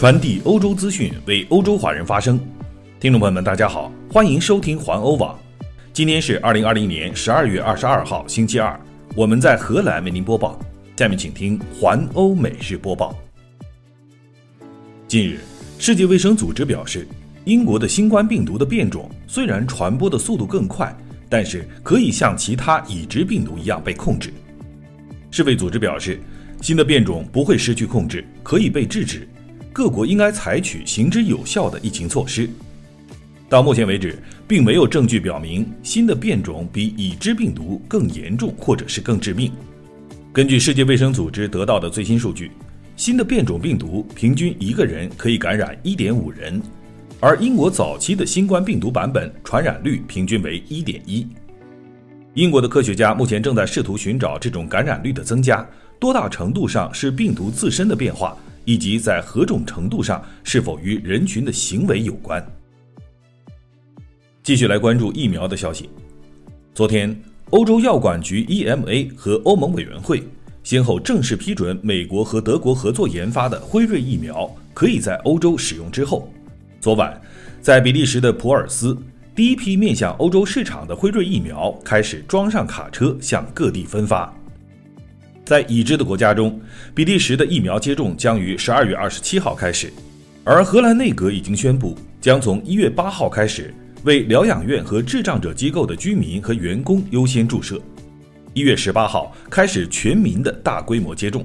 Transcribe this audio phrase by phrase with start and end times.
[0.00, 2.40] 传递欧洲资讯，为欧洲华人发声。
[2.98, 5.38] 听众朋友们，大家好，欢迎收听环欧网。
[5.92, 8.80] 今天是二零二零年十二月二十二号，星期二。
[9.14, 10.58] 我们在荷兰为您播报。
[10.96, 13.14] 下面请听环欧每日播报。
[15.06, 15.40] 近日，
[15.78, 17.06] 世界卫生组织表示，
[17.44, 20.96] 英国的新冠病毒的变种虽然传播的速度更快，
[21.28, 24.32] 但是可以像其他已知病毒一样被控制。
[25.30, 26.18] 世卫组织表示，
[26.62, 29.28] 新的变种不会失去控制，可以被制止。
[29.72, 32.48] 各国应该采取行之有效的疫情措施。
[33.48, 34.16] 到目前为止，
[34.46, 39.50] 并没有证据表明新的变种比已知病毒更严重或者是更致命。
[40.32, 42.52] 根据世界卫生组织得到的最新数据，
[42.94, 46.62] 新的变种病毒平均一个人可以感染1.5人，
[47.18, 51.26] 而英国早期的新冠病毒版本传染率平均为1.1。
[52.34, 58.36] 英国的科学家目前正在试图寻找这种感染率的增加多大程度上是病毒自身的变化。
[58.70, 62.40] 以及在何种程度上是否与人群的行为有关？
[64.44, 65.90] 继续来关注疫苗的消息。
[66.72, 70.22] 昨天，欧洲药管局 EMA 和欧盟委员会
[70.62, 76.32] 先后正式批准美国和德国合作研发的辉瑞疫苗可以在欧洲使用之后，
[76.80, 77.20] 昨晚，
[77.60, 78.96] 在比利时的普尔斯，
[79.34, 84.32] 第一批面向欧洲市场的辉瑞疫苗开始装上卡车向各地分发。
[85.50, 86.60] 在已知的国家中，
[86.94, 89.92] 比利时的疫苗接种将于十二月二十七号开始，
[90.44, 97.82] 而荷兰内阁已经宣布，将从一月八号开始为疗养院和智障者机构的居民和员工优先注射，
[98.54, 101.44] 一月十八号开始全民的大规模接种。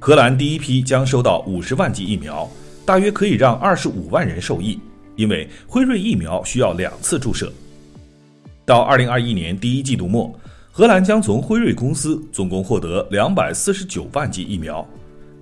[0.00, 2.50] 荷兰第一批将收到五十万剂疫苗，
[2.84, 4.80] 大约可以让二十五万人受益，
[5.14, 7.52] 因为辉瑞疫苗需要两次注射。
[8.66, 10.36] 到二零二一年第一季度末。
[10.78, 14.88] 荷兰将从辉瑞公司总共获得两百四十九万剂疫苗，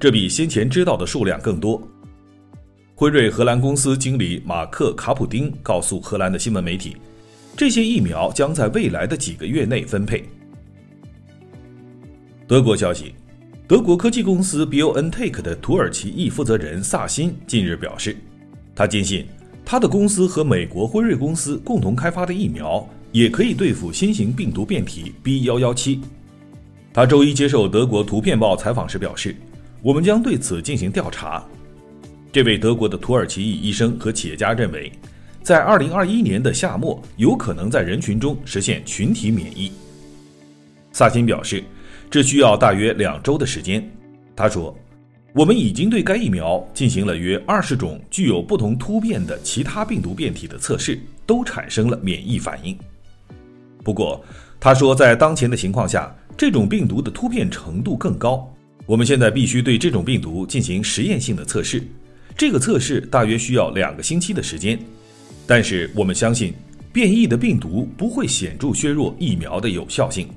[0.00, 1.78] 这比先前知道的数量更多。
[2.94, 6.96] 辉瑞荷兰公司经理马克卡普丁告诉荷兰的新闻媒体，
[7.54, 10.24] 这些疫苗将在未来的几个月内分配。
[12.48, 13.14] 德国消息，
[13.68, 18.16] 德国科技公司 BioNTech 的土耳其裔负责人萨辛近日表示，
[18.74, 19.26] 他坚信
[19.66, 22.88] 他的公司和美国辉瑞公司共同开发的疫苗。
[23.12, 26.00] 也可以对付新型病毒变体 B 幺幺七。
[26.92, 29.36] 他周一接受德国图片报采访时表示
[29.82, 31.44] ：“我们将对此进行调查。”
[32.32, 34.92] 这位德国的土耳其裔医生和企业家认为，
[35.42, 39.70] 在二零二一年的夏末有可能在人群中实现群体免疫。
[40.92, 41.62] 萨金表示，
[42.10, 43.86] 这需要大约两周的时间。
[44.34, 44.76] 他说
[45.34, 52.76] ：“我们已经对该疫苗进行了约二十种具有不同突变的其他病毒变体的测试，都产生了免疫反应。”
[53.86, 54.20] 不过，
[54.58, 58.52] 他说，在当前的情况下，这种病毒的突变程度更高。
[58.84, 61.84] 我们现在必须对这种病毒进行实验性的测试，
[62.36, 64.76] 这个测试大约需要两个星期的时间。
[65.46, 66.52] 但是，我们相信
[66.92, 70.28] 变异的病毒不会显著削弱疫苗的有效性。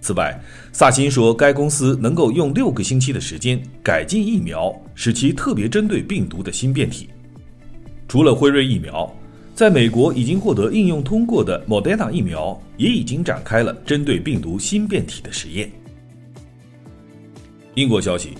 [0.00, 0.36] 此外，
[0.72, 7.08] 萨辛说，该公司能够用六个星期的时间改进疫苗，使其特别针对病毒的新变体。
[8.08, 9.08] 除了辉瑞疫苗。
[9.54, 15.70] 在美国已经获得应用通过的莫德纳疫苗也已经展开了针对病毒新变体的实验。
[17.74, 18.30] 英国消息，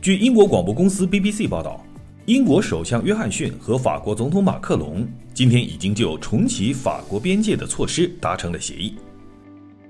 [0.00, 1.84] 据英国广播公司 BBC 报道，
[2.26, 8.94] 英国首相约翰逊和法国总统马克龙今天已经就重启法国边界的措施达成了协议。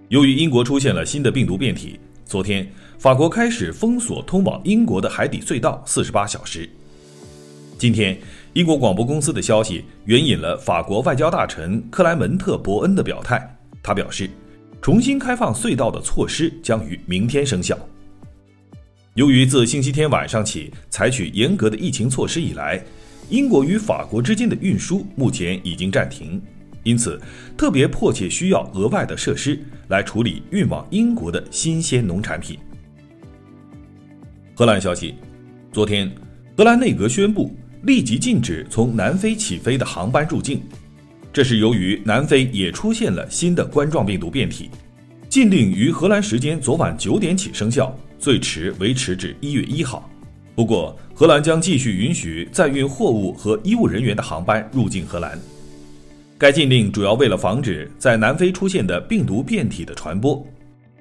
[0.09, 2.67] 由于英国出现了新的病毒变体，昨天
[2.99, 6.67] 法国开始封锁通往英国的海底隧道四十八小时。
[7.77, 8.19] 今天。
[8.55, 13.59] 英国广播公司的消息援引了法国外交大臣克莱门特·伯恩的表态。
[13.83, 14.29] 他表示，
[14.83, 17.79] 重新开放隧道的措施将于明天生效。
[19.15, 22.83] 由于自星期天晚上起采取严格的疫情措施以来，
[23.31, 26.41] 英国与法国之间的运输目前已经暂停，
[26.83, 27.19] 因此
[27.57, 29.59] 特别迫切需要额外的设施
[29.89, 32.59] 来处理运往英国的新鲜农产品。
[34.55, 35.15] 荷兰消息，
[35.73, 36.15] 昨天，
[36.55, 37.57] 荷兰内阁宣布。
[37.83, 40.63] 立即禁止从南非起飞的航班入境，
[41.33, 44.71] 这是由于南非也出现了新的冠状病毒变体。
[45.29, 50.09] 禁令于荷兰时间昨晚九点起生效，最迟维持至一月一号。
[50.55, 55.39] 不过，荷兰将继续允许载运货物和医务人员的航班入境荷兰。
[56.37, 60.47] 该禁令主要为了防止在南非出现的病毒变体的传播。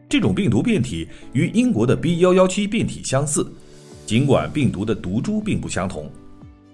[0.08, 3.46] 这种病毒变体与英国的 B 幺幺七变体相似，
[4.06, 6.10] 尽管病毒的毒株并不相同。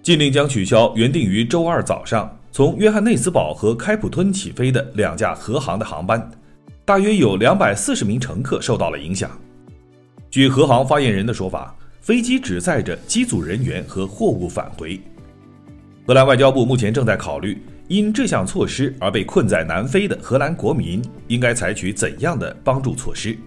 [0.07, 6.31] 禁令将取消原定于周二早上从约翰内斯堡和开普敦起飞的两架荷航的航班，
[6.85, 9.29] 大约有两百四十名乘客受到了影响。
[10.31, 14.97] 据荷航发言人的说法，飞机只载着机组人员和货物返回。
[16.05, 23.37] 荷兰外交部目前正在考虑，因这项措施而被困在南非的荷兰国民应该采取怎样的帮助措施。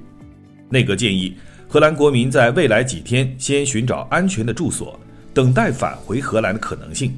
[0.69, 1.35] 内阁建议，
[1.67, 5.01] 荷兰国民在未来几天先寻找安全的住所，
[5.33, 7.13] 等待返回荷兰的可能性。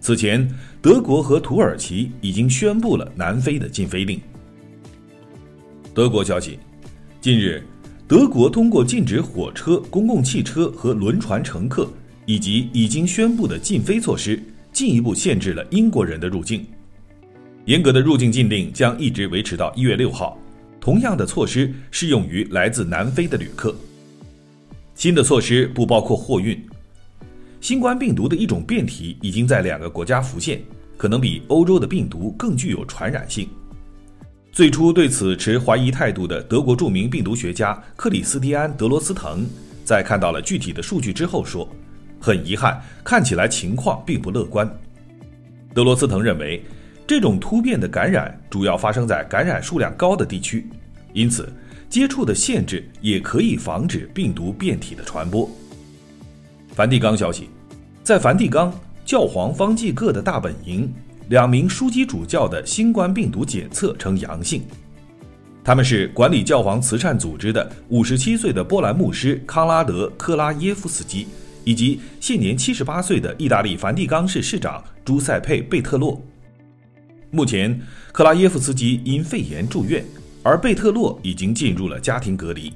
[0.00, 0.48] 此前，
[0.82, 4.20] 德国和土耳其已经宣布了南非的禁飞令。
[5.94, 6.58] 德国消息，
[7.20, 7.62] 近日，
[8.06, 11.88] 德国通过禁止火车、公共汽车和轮船乘客。
[12.26, 14.42] 以及已经宣布的禁飞措施，
[14.72, 16.64] 进一步限制了英国人的入境。
[17.66, 20.38] 严格的入境禁令将一直维持到一月六号。
[20.80, 23.76] 同样的措施适用于来自南非的旅客。
[24.94, 26.58] 新的措施不包括货运。
[27.64, 30.62] 新冠病毒的一种变体已经在两个国家浮现，
[30.98, 33.48] 可能比欧洲的病毒更具有传染性。
[34.52, 39.42] 最初对此持怀疑态度的德国著名病毒学家克里斯蒂安·德罗斯滕，
[39.82, 41.66] 在看到了具体的数据之后说。
[42.20, 44.70] 很遗憾，看起来情况并不乐观。
[45.72, 46.62] 德罗斯滕认为，
[47.06, 50.68] 这种突变的感染主要发生在感染数量高的地区，
[51.14, 51.50] 因此
[51.88, 55.50] 接触的限制也可以防止病毒变体的传播。
[56.74, 57.48] 梵蒂冈消息，
[58.02, 58.72] 在梵蒂冈
[59.04, 60.92] 教皇方济各的大本营，
[61.28, 64.62] 两名枢机主教的新冠病毒检测呈阳性，
[65.62, 71.26] 他们是管理教皇慈善组织的五十七岁的波兰牧师康拉德·克拉耶夫斯基。
[71.66, 76.22] 以及现年七十八岁的意大利梵蒂冈市市长朱塞佩·贝特洛。
[77.30, 77.80] 目前，
[78.12, 80.04] 克拉耶夫斯基因肺炎住院，
[80.42, 82.70] 而贝特洛已经进入了家庭隔离。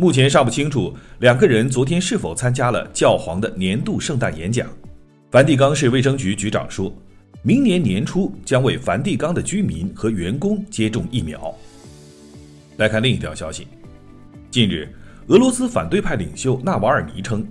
[0.00, 4.66] 目前尚不清楚两个人昨天是否参加了教皇的年度圣诞演讲。
[5.30, 6.90] 梵蒂冈市卫生局局长说，
[7.42, 11.54] 明年年初将为梵蒂冈的居民和员工接种疫苗。
[12.78, 13.68] 来看另一条消息，
[14.50, 14.88] 近日，
[15.26, 17.46] 俄罗斯反对派领袖纳瓦尔尼称。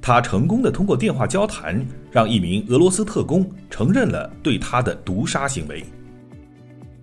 [0.00, 5.82] 他成功的通过电话交谈，让一名俄罗斯特工承认了对他的毒杀行为。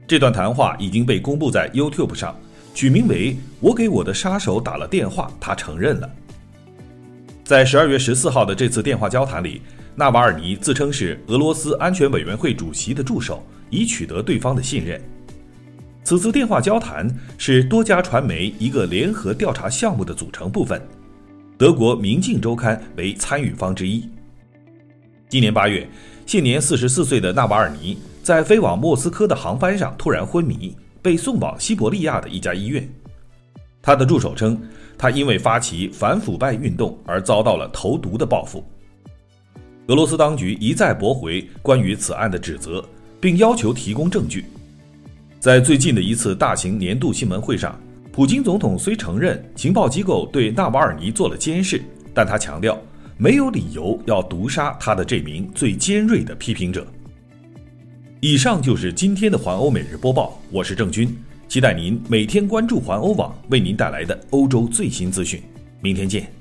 [0.07, 2.33] 这段谈话已经被公布在 YouTube 上，
[2.75, 6.11] 取名为“我给我的杀手打了电话，他承认了”。
[7.41, 9.61] 在十二月十四号的这次电话交谈里，
[9.95, 15.01] 纳瓦尔尼自称是俄罗斯安全委员会主席的助手，以取得对方的信任。
[16.03, 17.07] 此次电话交谈
[17.37, 20.85] 是多家传媒一个联合调查项目的组成部分。
[21.57, 24.03] 德国《明镜周刊》为参与方之一。
[25.29, 25.87] 今年八月，
[26.25, 30.75] 现年四十四岁的纳瓦尔尼在飞往莫斯科的航班上突然昏迷，
[31.05, 32.89] 被送往西伯利亚的一家医院。
[33.79, 34.59] 他的助手称，
[34.97, 38.65] 他因为发起反腐败运动而遭到了投毒的报复。
[39.85, 42.83] 俄罗斯当局一再驳回关于此案的指责，
[43.21, 44.45] 并要求提供证据。
[45.39, 47.79] 在最近的一次大型年度新闻会上。
[48.11, 51.83] 普京总统虽承认情报机构对纳瓦尔尼做了监视，
[52.15, 52.81] 但他强调
[53.15, 56.87] 没有理由要毒杀他的这名最尖锐的批评者。
[58.21, 61.15] 以上就是今天的环欧每日播报，我是郑军，
[61.47, 65.41] 期待您每天关注环欧网为您带来的欧洲最新资讯。
[65.81, 66.34] 明天见。